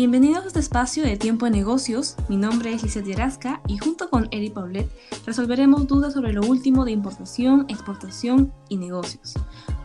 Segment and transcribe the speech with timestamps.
[0.00, 2.16] Bienvenidos a este espacio de Tiempo de Negocios.
[2.30, 4.88] Mi nombre es Lizeth Yerasca y junto con Eric Paulet
[5.26, 9.34] resolveremos dudas sobre lo último de importación, exportación y negocios.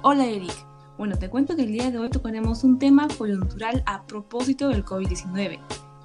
[0.03, 0.53] Hola Eric.
[0.97, 4.85] Bueno, te cuento que el día de hoy tocaremos un tema coyuntural a propósito del
[4.85, 5.59] COVID-19.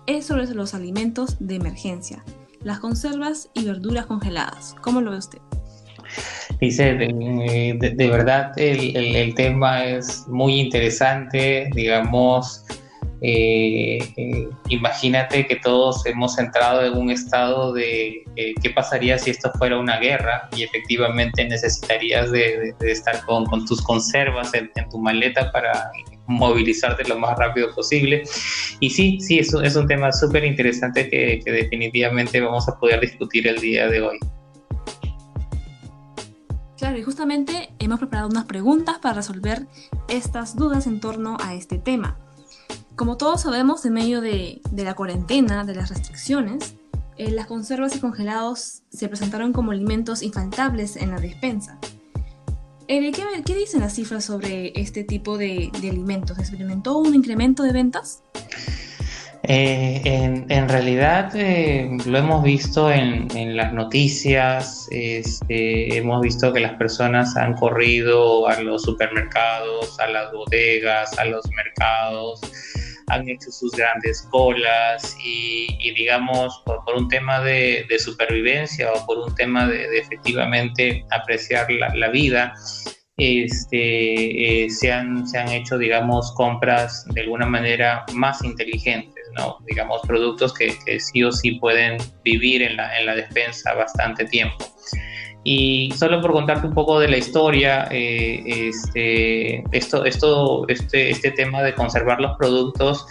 [0.08, 2.24] Es sobre los alimentos de emergencia,
[2.64, 4.74] las conservas y verduras congeladas.
[4.80, 5.38] ¿Cómo lo ve usted?
[6.60, 12.64] Dice, de, de, verdad el, el, tema es muy interesante, digamos,
[13.22, 19.30] eh, eh, imagínate que todos hemos entrado en un estado de eh, qué pasaría si
[19.30, 24.98] esto fuera una guerra y efectivamente necesitarías de, estar con, con, tus conservas en, tu
[24.98, 25.90] maleta para
[26.26, 28.22] movilizarte lo más rápido posible.
[28.80, 32.78] Y sí, sí, es un, es un tema súper interesante que, que definitivamente vamos a
[32.78, 34.18] poder discutir el día de hoy.
[36.78, 39.66] Claro, y justamente hemos preparado unas preguntas para resolver
[40.08, 42.16] estas dudas en torno a este tema.
[43.00, 46.74] Como todos sabemos, en medio de, la cuarentena, de las restricciones,
[47.16, 51.78] eh, las conservas y congelados se presentaron como alimentos infaltables en la despensa.
[52.88, 56.38] Eh, ¿qué, dicen las cifras sobre este tipo de, alimentos?
[56.38, 58.22] ¿Experimentó un incremento de ventas?
[59.44, 60.02] Eh,
[60.50, 61.32] en, realidad
[62.04, 68.60] lo hemos visto en, las noticias, este, hemos visto que las personas han corrido a
[68.60, 72.42] los supermercados, a las bodegas, a los mercados,
[73.10, 79.34] han hecho sus grandes colas y, digamos, por, un tema de, supervivencia o por un
[79.34, 82.54] tema de, efectivamente apreciar la, vida,
[83.16, 89.58] este, eh, se, han, se han hecho, digamos, compras de alguna manera más inteligentes, ¿no?
[89.66, 94.24] Digamos, productos que, que sí o sí pueden vivir en la, en la despensa bastante
[94.24, 94.69] tiempo.
[95.42, 101.30] Y solo por contarte un poco de la historia, eh, este, esto, esto, este, este
[101.30, 103.06] tema de conservar los productos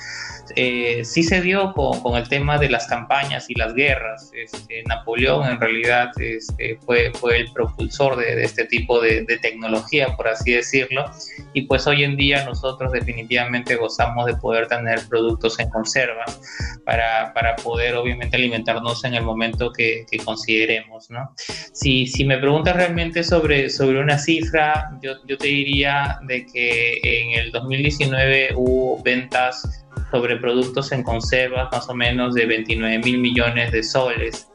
[0.55, 4.31] eh, sí se dio con, el tema de las campañas y las guerras.
[4.33, 10.27] Este, Napoleón en realidad este, fue, fue el propulsor de, este tipo de, tecnología, por
[10.27, 11.05] así decirlo,
[11.53, 16.25] y pues hoy en día nosotros definitivamente gozamos de poder tener productos en conserva
[16.83, 21.09] para, para poder obviamente alimentarnos en el momento que, consideremos.
[21.09, 21.33] ¿no?
[21.73, 26.99] Si, si me preguntas realmente sobre, sobre una cifra, yo, yo te diría de que
[27.03, 33.19] en el 2019 hubo ventas sobre productos en conservas más o menos de 29 mil
[33.19, 34.47] millones de soles.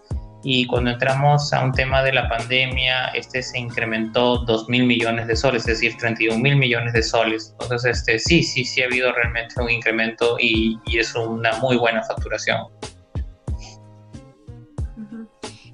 [0.46, 5.26] Y cuando entramos a un tema de la pandemia, este se incrementó 2 mil millones
[5.26, 7.54] de soles, es decir, 31 mil millones de soles.
[7.62, 11.76] Entonces, este, sí, sí, sí ha habido realmente un incremento y, y es una muy
[11.76, 12.66] buena facturación.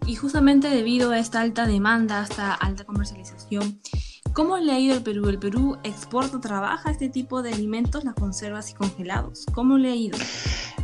[0.06, 3.80] Y justamente debido a esta alta demanda, esta alta comercialización,
[4.32, 5.28] ¿Cómo le ha ido al Perú?
[5.28, 9.44] ¿El Perú exporta, trabaja este tipo de alimentos, las conservas y congelados?
[9.52, 10.18] ¿Cómo le ha ido?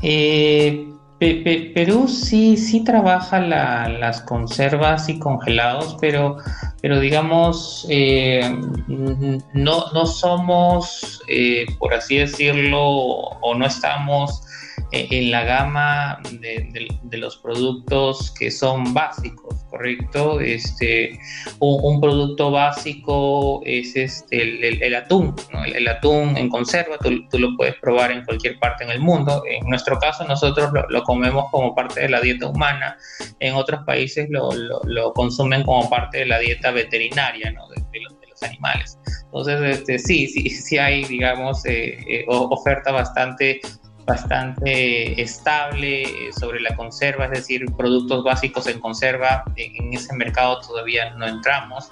[0.02, 6.36] Eh, Perú sí, sí trabaja las conservas y congelados, pero,
[6.82, 8.42] pero digamos, eh,
[8.88, 14.42] no, no somos, eh, por así decirlo, o no estamos
[14.92, 20.40] en la gama de, los productos que son básicos, ¿correcto?
[20.40, 21.18] Este,
[21.60, 25.34] un, producto básico es este, el, atún,
[25.74, 29.42] el, atún en conserva, tú, lo puedes probar en cualquier parte en el mundo.
[29.48, 32.96] En nuestro caso nosotros lo, comemos como parte de la dieta humana,
[33.40, 37.68] en otros países lo, consumen como parte de la dieta veterinaria ¿no?
[37.68, 38.98] de, los, animales.
[39.24, 43.62] Entonces, este, sí, sí, sí hay, digamos, eh, eh, oferta bastante
[44.06, 51.10] bastante estable sobre la conserva, es decir, productos básicos en conserva, en ese mercado todavía
[51.14, 51.88] no entramos,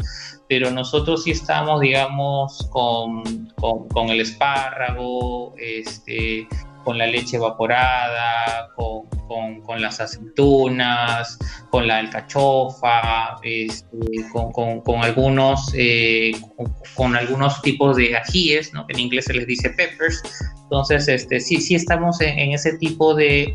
[0.49, 6.47] pero nosotros sí estamos, digamos, con, con, el espárrago, este,
[6.85, 11.39] con la leche evaporada, con, con, las aceitunas,
[11.71, 13.89] con la alcachofa, este,
[14.33, 16.33] con, algunos, eh,
[16.95, 18.85] con, algunos tipos de ajíes, ¿no?
[18.89, 20.23] en inglés se les dice peppers,
[20.75, 23.55] entonces, este, sí, sí estamos en, ese tipo de,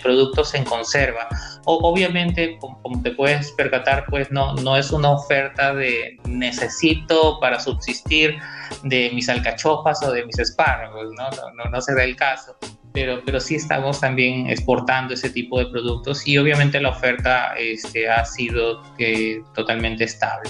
[0.00, 1.26] productos en conserva.
[1.64, 8.38] obviamente, como, te puedes percatar, pues no, no es una oferta de necesito para subsistir
[8.84, 11.30] de mis alcachofas o de mis espárragos, ¿no?
[11.30, 12.56] No, no, se da el caso.
[12.92, 18.08] Pero, pero sí estamos también exportando ese tipo de productos y obviamente la oferta este,
[18.08, 20.48] ha sido eh, totalmente estable.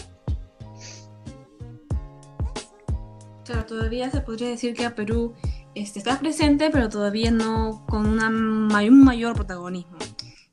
[3.47, 5.35] Claro, todavía se podría decir que a Perú
[5.75, 9.99] este, está presente, pero todavía no con un mayor protagonismo.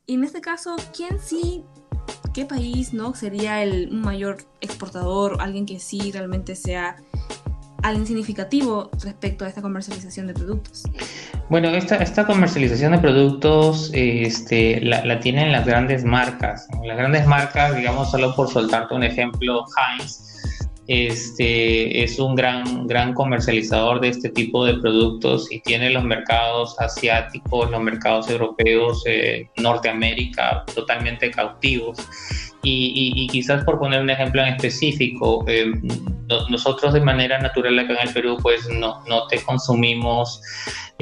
[0.06, 1.64] Y en este caso, ¿quién sí,
[2.34, 6.98] qué país no sería el mayor exportador, alguien que sí realmente sea
[7.84, 10.84] algo significativo respecto a esta comercialización de productos?
[11.50, 16.68] Bueno, esta, esta comercialización de productos este, la, la, tienen las grandes marcas.
[16.84, 20.31] Las grandes marcas, digamos, solo por soltarte un ejemplo, Heinz,
[20.88, 26.76] este, es un gran, gran comercializador de este tipo de productos y tiene los mercados
[26.80, 31.98] asiáticos, los mercados europeos, eh, Norteamérica totalmente cautivos.
[32.64, 35.72] Y, quizás por poner un ejemplo en específico, eh,
[36.50, 40.42] nosotros de manera natural acá en el Perú pues no, no te consumimos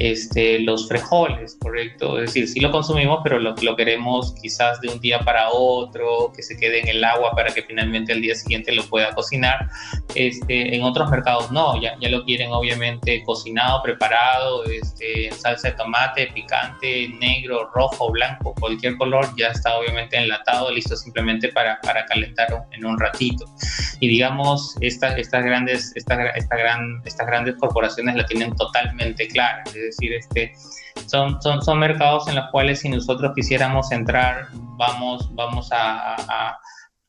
[0.00, 2.18] este, los frijoles, ¿correcto?
[2.18, 6.32] Es decir, sí lo consumimos, pero lo, lo, queremos quizás de un día para otro,
[6.34, 9.68] que se quede en el agua para que finalmente al día siguiente lo pueda cocinar.
[10.14, 15.68] Este, en otros mercados no, ya, ya lo quieren obviamente cocinado, preparado, este, en salsa
[15.68, 21.78] de tomate, picante, negro, rojo, blanco, cualquier color, ya está obviamente enlatado, listo simplemente para,
[21.82, 23.44] para calentar en un ratito.
[24.00, 29.62] Y digamos, estas, estas, grandes, esta, esta gran, estas grandes corporaciones la tienen totalmente clara.
[29.72, 30.52] Decir, este,
[31.06, 36.58] son, son, son mercados en los cuales si nosotros quisiéramos entrar, vamos, vamos a,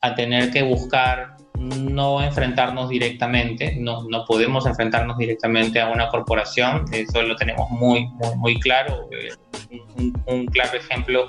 [0.02, 6.84] a tener que buscar no enfrentarnos directamente, no, no, podemos enfrentarnos directamente a una corporación,
[6.92, 9.08] eso lo tenemos muy, muy, claro.
[9.96, 11.26] Un, un, claro ejemplo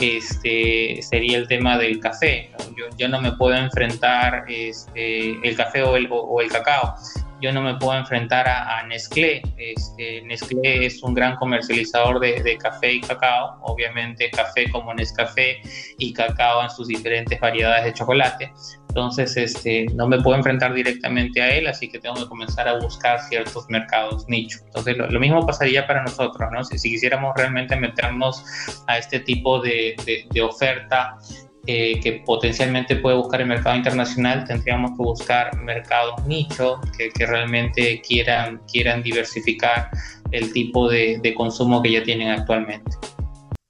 [0.00, 2.50] este, sería el tema del café.
[2.76, 6.94] Yo, yo no me puedo enfrentar este, el café o el, o el cacao
[7.40, 9.42] yo no me puedo enfrentar a, a Nestlé.
[9.56, 15.60] Este, Nestlé es un gran comercializador de, de, café y cacao, obviamente café como Nescafé
[15.98, 18.52] y cacao en sus diferentes variedades de chocolate.
[18.96, 22.78] Entonces, este, no me puedo enfrentar directamente a él, así que tengo que comenzar a
[22.78, 24.60] buscar ciertos mercados nicho.
[24.64, 26.64] Entonces, lo, mismo pasaría para nosotros, ¿no?
[26.64, 28.42] Si, si, quisiéramos realmente meternos
[28.86, 31.18] a este tipo de, de, de oferta
[31.66, 37.26] eh, que potencialmente puede buscar el mercado internacional, tendríamos que buscar mercados nicho que, que
[37.26, 39.90] realmente quieran, quieran diversificar
[40.30, 42.96] el tipo de, de consumo que ya tienen actualmente.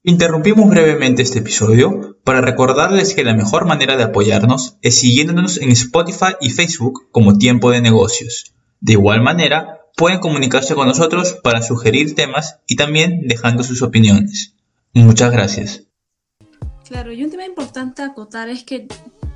[0.07, 5.69] Interrumpimos brevemente este episodio para recordarles que la mejor manera de apoyarnos es siguiéndonos en
[5.71, 8.55] Spotify y Facebook como Tiempo de Negocios.
[8.79, 14.55] De igual manera, pueden comunicarse con nosotros para sugerir temas y también dejando sus opiniones.
[14.93, 15.83] Muchas gracias.
[16.87, 18.87] Claro, y un tema importante a acotar es que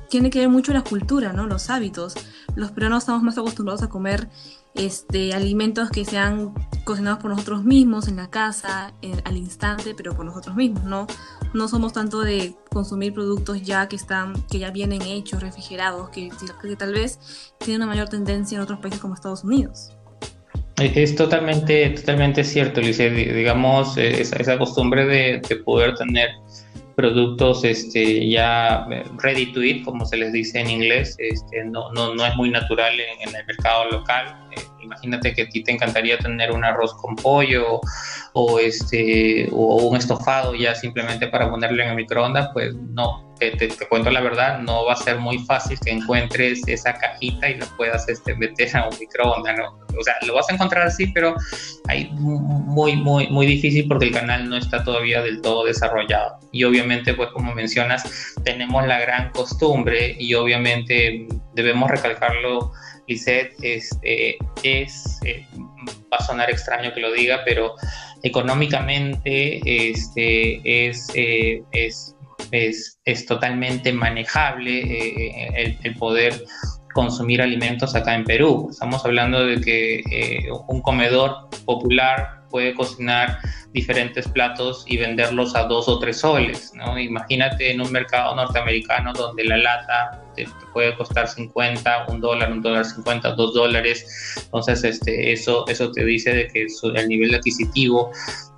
[0.08, 1.46] tiene que ver mucho la cultura, ¿no?
[1.46, 2.14] Los hábitos.
[2.56, 4.30] Los peruanos estamos más acostumbrados a comer
[4.74, 6.54] este, alimentos que sean
[6.84, 11.06] cocinados por nosotros mismos en la casa, en, al instante, pero por nosotros mismos, ¿no?
[11.54, 16.30] No somos tanto de consumir productos ya que están, que ya vienen hechos, refrigerados, que,
[16.62, 19.90] que tal vez tienen una mayor tendencia en otros países como Estados Unidos.
[20.76, 23.10] Es totalmente, totalmente cierto, Lice.
[23.10, 26.30] Digamos, esa, esa costumbre de, de poder tener
[26.96, 31.90] productos este, ya eh, ready to eat, como se les dice en inglés, este, no,
[31.92, 34.36] no, no es muy natural en el mercado local.
[34.56, 37.80] Eh, imagínate que a ti te encantaría tener un arroz con pollo
[38.32, 43.50] o, este, o un estofado ya simplemente para ponerlo en el microondas, pues no, te,
[43.52, 47.48] te, te, cuento la verdad, no va a ser muy fácil que encuentres esa cajita
[47.48, 49.78] y la puedas este, meter a un microondas, ¿no?
[49.98, 51.34] O sea, lo vas a encontrar así, pero
[51.88, 56.38] hay muy, muy, muy difícil porque el canal no está todavía del todo desarrollado.
[56.50, 62.72] Y obviamente, pues como mencionas, tenemos la gran costumbre y obviamente debemos recalcarlo,
[63.08, 65.46] Lisette, este, es, eh,
[66.12, 67.74] va a sonar extraño que lo diga, pero
[68.22, 72.16] económicamente este, es, eh, es
[72.50, 76.44] es, es totalmente manejable eh, el, el, poder
[76.92, 78.68] consumir alimentos acá en Perú.
[78.70, 80.02] Estamos hablando de que
[80.68, 83.38] un comedor popular puede cocinar
[83.72, 86.72] diferentes platos y venderlos a dos o tres soles.
[86.74, 86.96] ¿no?
[86.98, 92.62] Imagínate en un mercado norteamericano donde la lata te, puede costar 50, un dólar, un
[92.62, 94.36] dólar 50, dos dólares.
[94.44, 98.10] Entonces, este, eso, eso te dice de que el nivel adquisitivo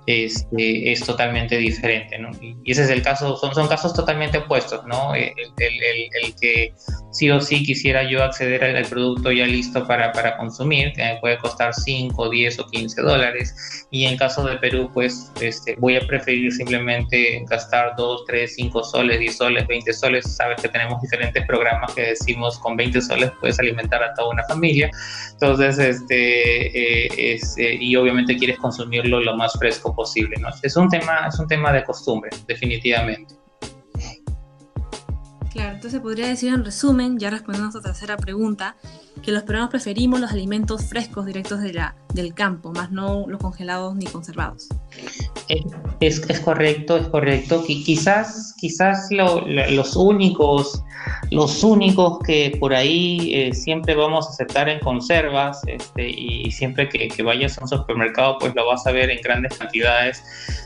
[0.05, 2.29] este, es totalmente diferente, ¿no?
[2.41, 5.15] Y ese es el caso, son, son casos totalmente opuestos, ¿no?
[5.15, 6.73] El, el, el que
[7.15, 11.01] sí o sí quisiera yo acceder al, al, producto ya listo para, para consumir, que
[11.01, 15.75] me puede costar 5, 10 o 15 dólares, y en caso de Perú, pues este,
[15.79, 20.67] voy a preferir simplemente gastar 2, 3, 5 soles, 10 soles, 20 soles, sabes que
[20.67, 24.91] tenemos diferentes programas que decimos con 20 soles puedes alimentar a toda una familia,
[25.31, 30.49] entonces, este, eh, es, eh, y obviamente quieres consumirlo lo más fresco posible, ¿no?
[30.61, 33.44] Es un tema, es un tema de costumbre, definitivamente.
[35.55, 38.75] Claro, entonces podría decir en resumen, ya respondiendo a nuestra tercera pregunta,
[39.23, 43.39] que los peruanos preferimos los alimentos frescos directos de la, del campo, más no los
[43.39, 44.67] congelados ni conservados.
[46.01, 47.63] Es, es, correcto, es correcto.
[47.65, 50.83] Quizás, quizás los únicos,
[51.31, 56.89] los únicos que por ahí eh, siempre vamos a aceptar en conservas, este, y siempre
[56.89, 60.21] que, vayas a un supermercado, pues lo vas a ver en grandes cantidades,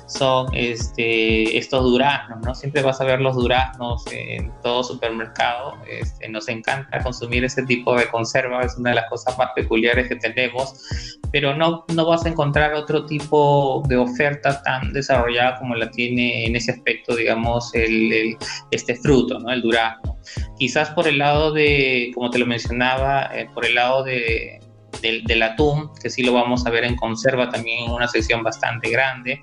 [0.09, 2.55] son este, estos duraznos, ¿no?
[2.55, 5.75] Siempre vas a ver los duraznos en todo supermercado.
[5.87, 10.09] Este, nos encanta consumir ese tipo de conserva, es una de las cosas más peculiares
[10.09, 15.75] que tenemos, pero no, no vas a encontrar otro tipo de oferta tan desarrollada como
[15.75, 18.35] la tiene en ese aspecto, digamos, el,
[18.71, 19.51] este fruto, ¿no?
[19.51, 20.17] El durazno.
[20.57, 24.59] Quizás por el lado de, como te lo mencionaba, eh, por el lado de,
[25.01, 28.43] del, del, atún, que sí lo vamos a ver en conserva también en una sección
[28.43, 29.41] bastante grande.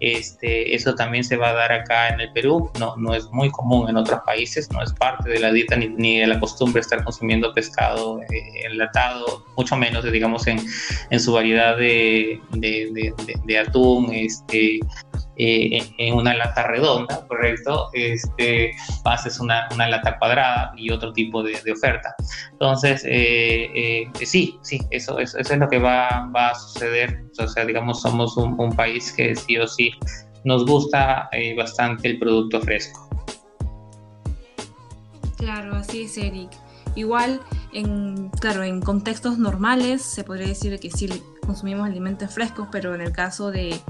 [0.00, 3.50] Este, eso también se va a dar acá en el Perú, no, no es muy
[3.50, 6.80] común en otros países, no es parte de la dieta ni, ni de la costumbre
[6.80, 10.60] estar consumiendo pescado eh, enlatado, mucho menos, digamos, en,
[11.10, 13.14] en su variedad de, de, de,
[13.44, 14.78] de atún, este,
[15.38, 17.90] eh, en una lata redonda, ¿correcto?
[17.92, 18.72] Este,
[19.04, 22.14] haces una, una lata cuadrada y otro tipo de, oferta.
[22.52, 27.22] Entonces, eh, eh, sí, sí, eso, eso, es lo que va, va, a suceder.
[27.38, 29.92] O sea, digamos, somos un, un país que sí o sí
[30.44, 33.08] nos gusta bastante el producto fresco.
[35.36, 36.50] Claro, así es, Eric.
[36.96, 37.40] Igual,
[37.72, 41.08] en, claro, en contextos normales se podría decir que sí
[41.46, 43.80] consumimos alimentos frescos, pero en el caso de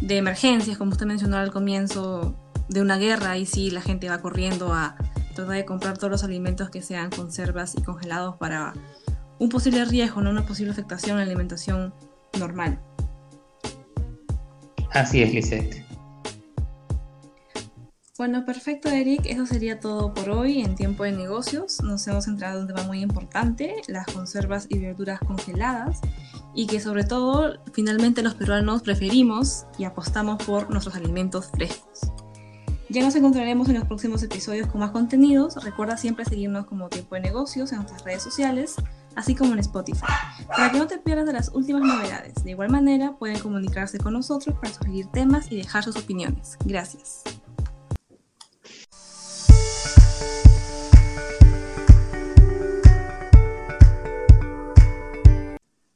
[0.00, 2.36] de emergencias, como usted mencionó al comienzo
[2.68, 4.96] de una guerra, y sí la gente va corriendo a
[5.34, 8.74] tratar de comprar todos los alimentos que sean conservas y congelados para
[9.38, 11.94] un posible riesgo, no una posible afectación a la alimentación
[12.38, 12.80] normal.
[14.92, 15.84] Así es, Lisette.
[18.16, 19.26] Bueno, perfecto, Eric.
[19.26, 21.82] Eso sería todo por hoy en Tiempo de Negocios.
[21.82, 26.00] Nos hemos centrado en un tema muy importante, las conservas y verduras congeladas
[26.56, 32.10] y que sobre todo finalmente los peruanos preferimos y apostamos por nuestros alimentos frescos.
[32.88, 35.62] Ya nos encontraremos en los próximos episodios con más contenidos.
[35.62, 38.76] Recuerda siempre seguirnos como Tiempo de Negocios en nuestras redes sociales,
[39.16, 40.06] así como en Spotify,
[40.48, 42.42] para que no te pierdas de las últimas novedades.
[42.42, 46.56] De igual manera, pueden comunicarse con nosotros para sugerir temas y dejar sus opiniones.
[46.64, 47.22] Gracias.